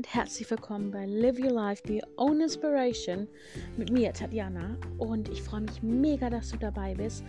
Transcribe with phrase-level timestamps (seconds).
[0.00, 3.28] und herzlich willkommen bei Live Your Life, the Own Inspiration
[3.76, 4.78] mit mir, Tatjana.
[4.96, 7.22] Und ich freue mich mega, dass du dabei bist.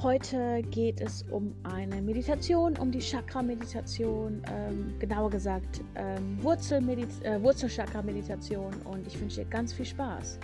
[0.00, 8.74] Heute geht es um eine Meditation, um die Chakra-Meditation, ähm, genauer gesagt ähm, äh, Wurzelchakra-Meditation.
[8.84, 10.38] Und ich wünsche dir ganz viel Spaß.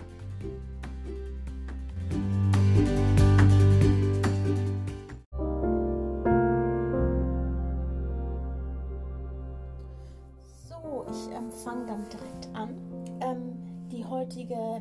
[14.35, 14.81] Heutige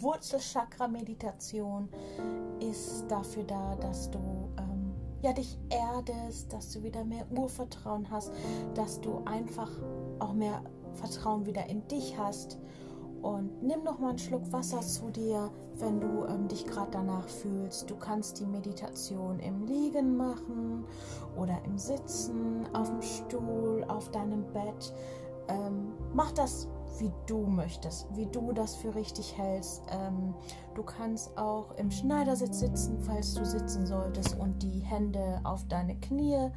[0.00, 1.88] Wurzelchakra-Meditation
[2.60, 4.18] ist dafür da, dass du
[4.58, 8.32] ähm, ja, dich erdest, dass du wieder mehr Urvertrauen hast,
[8.74, 9.70] dass du einfach
[10.20, 10.62] auch mehr
[10.94, 12.58] Vertrauen wieder in dich hast.
[13.20, 17.28] Und nimm noch mal einen Schluck Wasser zu dir, wenn du ähm, dich gerade danach
[17.28, 17.90] fühlst.
[17.90, 20.84] Du kannst die Meditation im Liegen machen
[21.36, 24.94] oder im Sitzen, auf dem Stuhl, auf deinem Bett.
[25.48, 26.68] Ähm, mach das
[27.00, 29.82] wie du möchtest, wie du das für richtig hältst.
[29.90, 30.34] Ähm,
[30.74, 35.96] du kannst auch im Schneidersitz sitzen, falls du sitzen solltest, und die Hände auf deine
[35.96, 36.50] Knie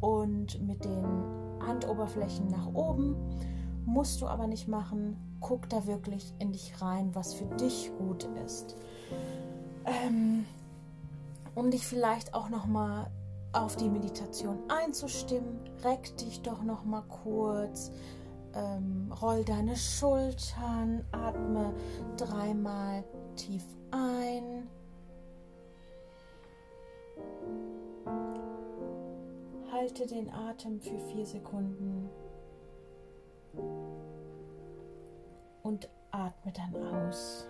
[0.00, 1.04] und mit den
[1.66, 3.16] Handoberflächen nach oben.
[3.84, 5.16] Musst du aber nicht machen.
[5.40, 8.76] Guck da wirklich in dich rein, was für dich gut ist.
[9.84, 10.46] Ähm,
[11.54, 13.10] um dich vielleicht auch noch mal
[13.52, 17.92] auf die Meditation einzustimmen, reck dich doch noch mal kurz
[18.54, 21.72] ähm, roll deine Schultern, atme
[22.16, 23.04] dreimal
[23.36, 24.68] tief ein.
[29.72, 32.08] Halte den Atem für vier Sekunden
[35.62, 37.46] und atme dann aus.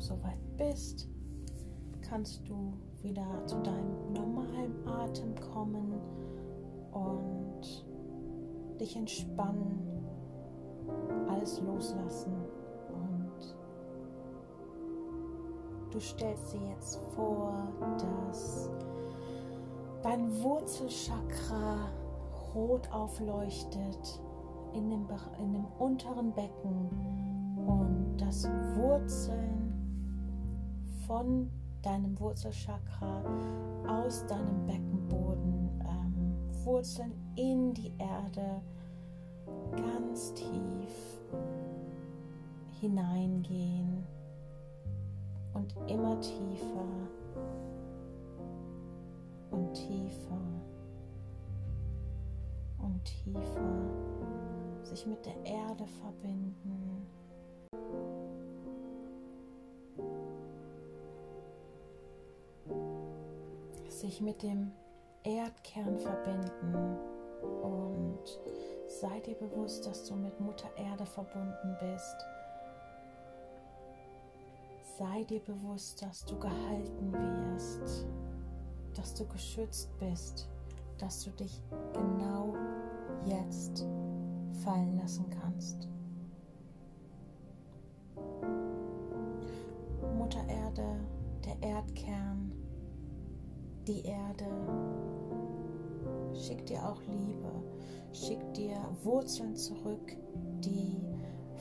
[0.00, 1.08] Soweit bist,
[2.00, 2.72] kannst du
[3.02, 5.94] wieder zu deinem normalen Atem kommen
[6.92, 7.86] und
[8.80, 10.04] dich entspannen,
[11.28, 12.32] alles loslassen.
[12.88, 13.56] Und
[15.90, 17.68] du stellst dir jetzt vor,
[17.98, 18.70] dass
[20.02, 21.90] dein Wurzelchakra
[22.54, 24.20] rot aufleuchtet
[24.74, 25.06] in dem,
[25.38, 26.90] in dem unteren Becken
[27.66, 29.69] und das Wurzeln
[31.10, 31.50] von
[31.82, 33.24] deinem Wurzelchakra
[33.88, 38.62] aus deinem Beckenboden ähm, Wurzeln in die Erde
[39.72, 41.20] ganz tief
[42.80, 44.06] hineingehen
[45.54, 46.86] und immer tiefer
[49.50, 50.40] und tiefer
[52.78, 57.04] und tiefer sich mit der Erde verbinden.
[64.00, 64.72] Sich mit dem
[65.24, 66.96] Erdkern verbinden
[67.62, 68.40] und
[68.86, 72.16] sei dir bewusst, dass du mit Mutter Erde verbunden bist.
[74.98, 78.06] Sei dir bewusst, dass du gehalten wirst,
[78.94, 80.48] dass du geschützt bist,
[80.96, 81.62] dass du dich
[81.92, 82.54] genau
[83.26, 83.86] jetzt
[84.64, 85.88] fallen lassen kannst.
[90.16, 91.00] Mutter Erde,
[91.44, 92.49] der Erdkern,
[93.86, 94.46] die Erde.
[96.34, 97.50] Schickt dir auch Liebe,
[98.12, 100.16] schickt dir Wurzeln zurück,
[100.60, 101.00] die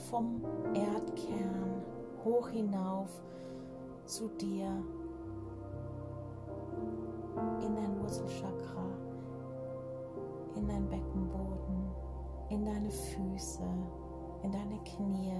[0.10, 0.42] vom
[0.74, 1.84] Erdkern
[2.24, 3.10] hoch hinauf
[4.06, 4.84] zu dir
[7.62, 8.86] in dein Wurzelchakra,
[10.56, 11.92] in dein Beckenboden,
[12.50, 13.64] in deine Füße,
[14.44, 15.34] in deine Knie.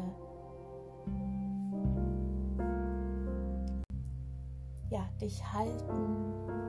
[4.90, 6.69] Ja, dich halten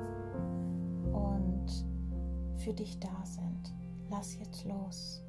[2.60, 3.72] für dich da sind.
[4.10, 5.22] Lass jetzt los.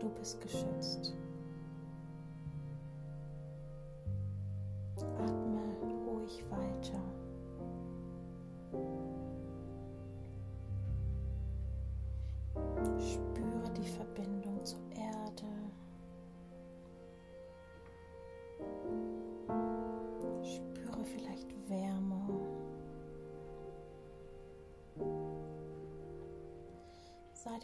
[0.00, 1.15] Du bist geschützt.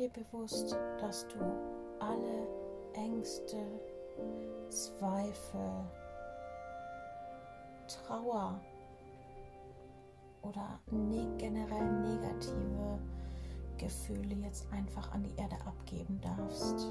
[0.02, 1.38] Dir bewusst, dass du
[2.00, 2.48] alle
[2.94, 3.56] Ängste,
[4.68, 5.70] Zweifel,
[7.86, 8.60] Trauer
[10.42, 12.98] oder ne generell negative
[13.78, 16.88] Gefühle jetzt einfach an die Erde abgeben darfst.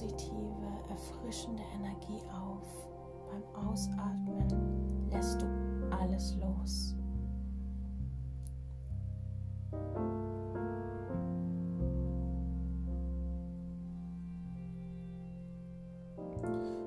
[0.00, 2.88] Positive, erfrischende Energie auf.
[3.30, 4.48] Beim Ausatmen
[5.10, 5.46] lässt du
[5.90, 6.96] alles los.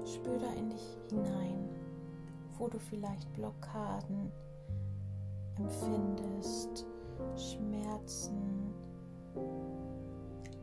[0.06, 1.70] Spür da in dich hinein,
[2.58, 4.32] wo du vielleicht Blockaden
[5.58, 6.86] empfindest,
[7.36, 8.74] Schmerzen,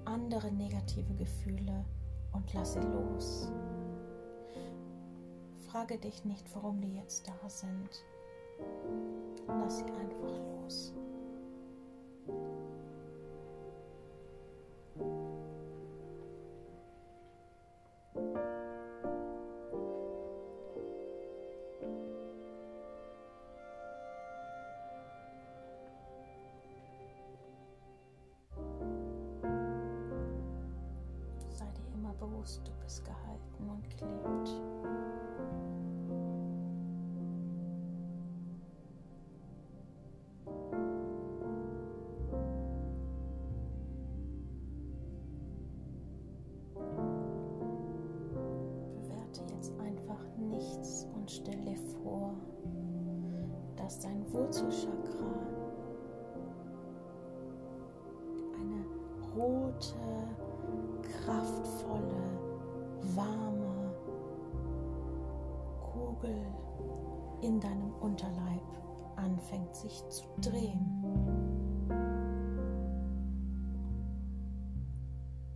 [0.05, 1.85] andere negative Gefühle
[2.33, 3.51] und lass sie los.
[5.71, 8.05] Frage dich nicht, warum die jetzt da sind.
[9.47, 10.93] Lass sie einfach los.
[32.83, 35.10] Bist gehalten und geliebt.
[66.21, 66.37] Kugel
[67.43, 68.63] in deinem Unterleib
[69.17, 71.03] anfängt sich zu drehen.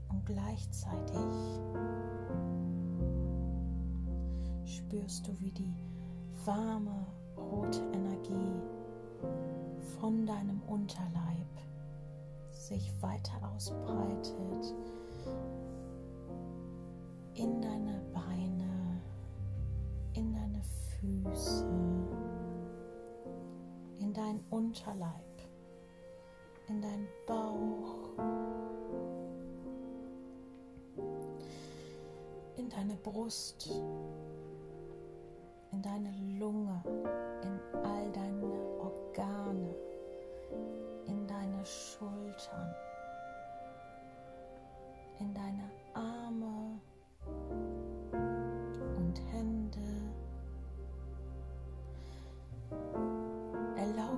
[0.08, 1.18] Und gleichzeitig
[4.64, 5.74] spürst du, wie die
[6.44, 6.93] warme
[21.04, 21.66] Füße,
[23.98, 25.10] in dein Unterleib,
[26.68, 28.10] in dein Bauch,
[32.56, 33.70] in deine Brust,
[35.72, 36.82] in deine Lunge,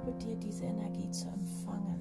[0.06, 2.00] Erlaube dir diese Energie zu empfangen.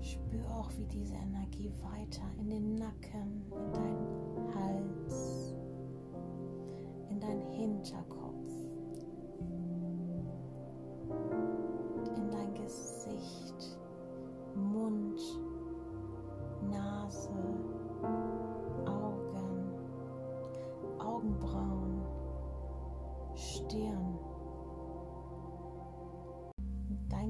[0.00, 3.42] Spür auch, wie diese Energie weiter in den Nacken,
[3.74, 3.79] in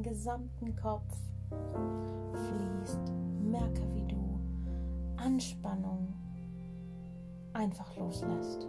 [0.03, 1.17] gesamten Kopf
[2.33, 3.13] fließt.
[3.41, 4.41] Merke, wie du
[5.17, 6.15] Anspannung
[7.53, 8.67] einfach loslässt.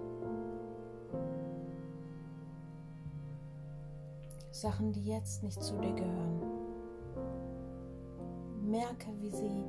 [4.52, 6.42] Sachen, die jetzt nicht zu dir gehören.
[8.62, 9.66] Merke, wie sie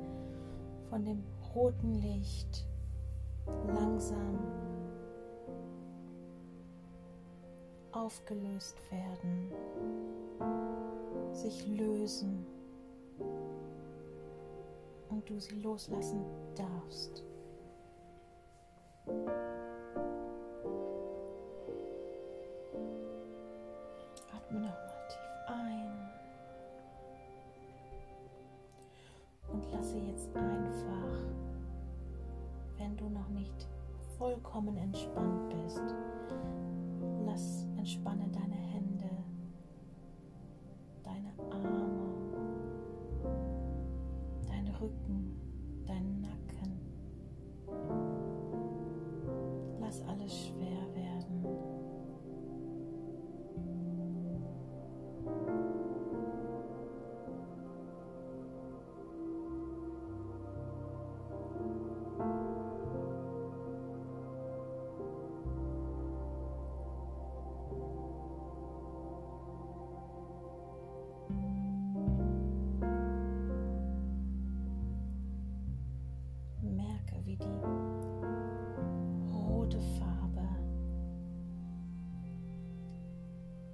[0.89, 1.23] von dem
[1.55, 2.67] roten Licht
[3.67, 4.39] langsam
[7.91, 9.51] aufgelöst werden
[11.33, 12.45] sich lösen
[15.09, 16.23] und du sie loslassen
[16.55, 17.23] darfst.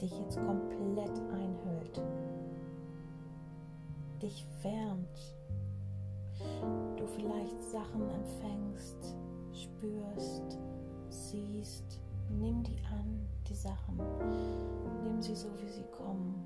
[0.08, 2.02] Jetzt komplett einhüllt,
[4.22, 5.36] dich wärmt,
[6.98, 9.16] du vielleicht Sachen empfängst,
[9.52, 10.58] spürst,
[11.10, 13.98] siehst, nimm die an, die Sachen,
[15.04, 16.46] nimm sie so, wie sie kommen.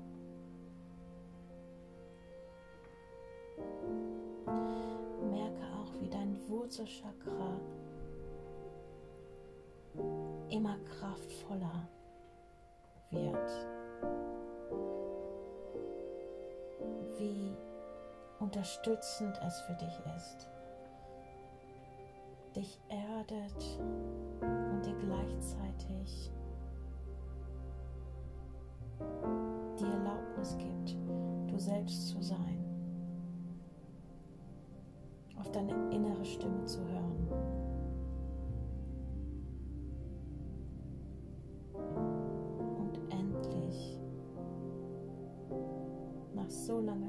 [5.30, 7.60] Merke auch, wie dein Wurzelchakra
[10.48, 11.88] immer kraftvoller
[13.14, 13.50] wird.
[17.18, 17.56] Wie
[18.40, 20.48] unterstützend es für dich ist.
[22.54, 23.78] Dich erdet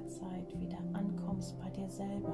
[0.07, 2.33] Zeit wieder ankommst bei dir selber.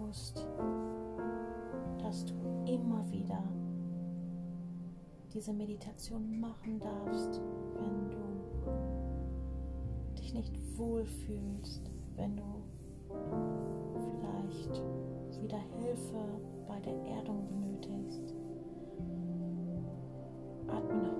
[0.00, 0.46] Bewusst,
[2.02, 2.34] dass du
[2.66, 3.42] immer wieder
[5.32, 7.40] diese Meditation machen darfst,
[7.80, 8.18] wenn du
[10.18, 12.42] dich nicht wohlfühlst, wenn du
[13.94, 14.82] vielleicht
[15.40, 16.24] wieder Hilfe
[16.66, 18.34] bei der Erdung benötigst.
[20.66, 21.19] Atme nochmal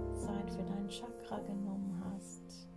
[0.21, 2.67] Zeit für dein Chakra genommen hast.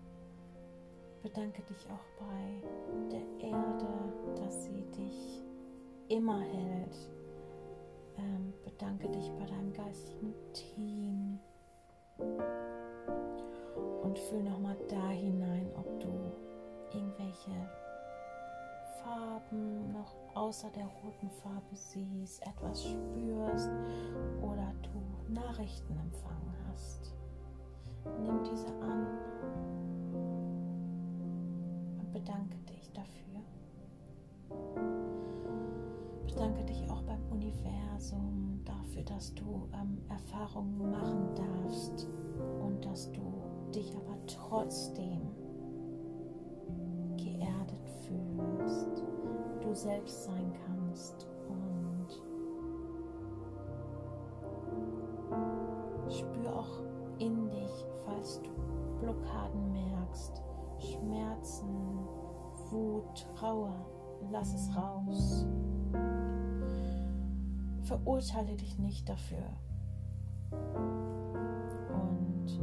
[1.23, 2.63] Bedanke dich auch bei
[3.11, 5.45] der Erde, dass sie dich
[6.09, 7.11] immer hält.
[8.17, 11.39] Ähm, bedanke dich bei deinem geistigen Team
[14.03, 16.13] und fühl nochmal da hinein, ob du
[16.93, 17.51] irgendwelche
[19.03, 23.71] Farben noch außer der roten Farbe siehst, etwas spürst
[24.41, 27.15] oder du Nachrichten empfangen hast.
[28.23, 29.07] Nimm diese an
[31.99, 33.41] und bedanke dich dafür.
[36.27, 42.09] Bedanke dich auch beim Universum dafür, dass du ähm, Erfahrungen machen darfst
[42.61, 43.23] und dass du
[43.75, 45.21] dich aber trotzdem
[48.05, 49.03] fühlst,
[49.63, 51.27] du selbst sein kannst
[64.35, 65.47] lass es raus.
[67.85, 69.45] Verurteile dich nicht dafür.
[71.89, 72.61] Und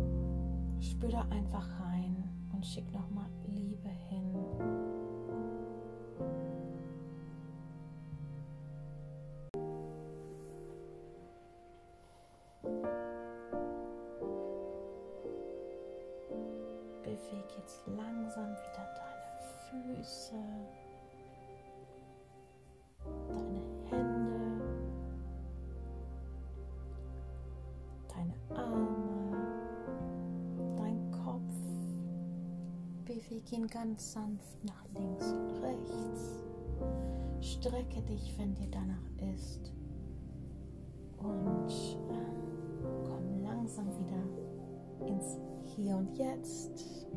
[0.83, 4.35] spür da einfach rein und schick nochmal Liebe hin.
[17.57, 20.35] jetzt langsam wieder deine Füße,
[33.31, 36.43] die gehen ganz sanft nach links und rechts.
[37.39, 39.71] Strecke dich, wenn dir danach ist.
[41.17, 41.71] Und
[42.09, 47.07] äh, komm langsam wieder ins Hier und Jetzt.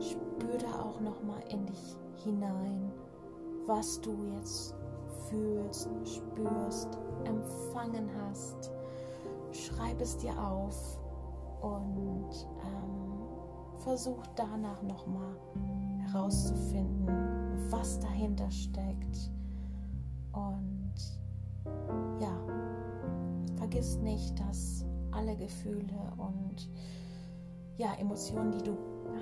[0.00, 2.90] Spür da auch noch mal in dich hinein,
[3.66, 4.74] was du jetzt
[5.28, 8.72] fühlst, spürst, empfangen hast.
[9.52, 10.98] Schreib es dir auf
[11.60, 12.79] und ähm,
[13.80, 15.36] versuch danach noch mal
[16.06, 17.08] herauszufinden,
[17.70, 19.30] was dahinter steckt.
[20.32, 20.94] Und
[22.20, 22.36] ja,
[23.56, 26.68] vergiss nicht, dass alle Gefühle und
[27.76, 28.76] ja, Emotionen, die du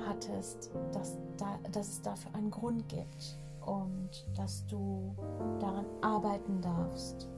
[0.07, 5.15] hattest, dass, da, dass es dafür einen Grund gibt und dass du
[5.61, 7.29] daran arbeiten darfst.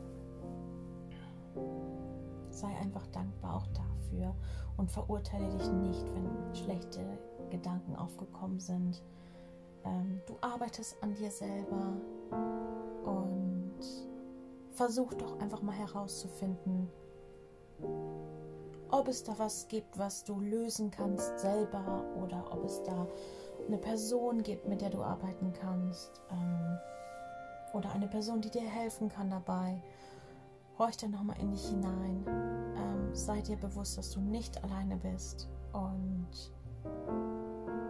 [2.51, 3.67] Sei einfach dankbar auch
[4.11, 4.35] dafür
[4.77, 7.01] und verurteile dich nicht, wenn schlechte
[7.51, 9.03] Gedanken aufgekommen sind.
[9.85, 11.93] Ähm, du arbeitest an dir selber
[13.05, 13.75] und
[14.73, 16.89] versuch doch einfach mal herauszufinden,
[18.91, 23.07] ob es da was gibt, was du lösen kannst selber oder ob es da
[23.67, 26.79] eine Person gibt, mit der du arbeiten kannst ähm,
[27.73, 29.81] oder eine Person, die dir helfen kann dabei.
[30.81, 32.25] Horch nochmal in dich hinein.
[32.27, 36.27] Ähm, sei dir bewusst, dass du nicht alleine bist und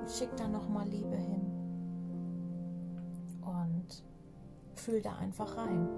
[0.09, 1.47] schick da nochmal Liebe hin
[3.43, 4.03] und
[4.75, 5.89] fühl da einfach rein.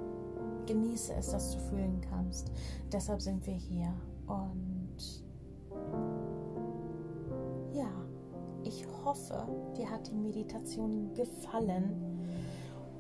[0.66, 2.52] Genieße es, dass du fühlen kannst.
[2.92, 3.94] Deshalb sind wir hier
[4.26, 5.24] und
[7.72, 7.88] ja,
[8.64, 9.46] ich hoffe,
[9.78, 12.11] dir hat die Meditation gefallen.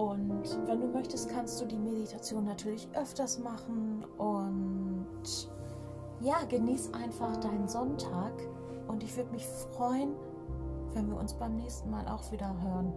[0.02, 4.04] Und wenn du möchtest, kannst du die Meditation natürlich öfters machen.
[4.18, 5.48] Und
[6.20, 8.32] ja, genieß einfach deinen Sonntag.
[8.88, 10.16] Und ich würde mich freuen,
[10.94, 12.92] wenn wir uns beim nächsten Mal auch wieder hören.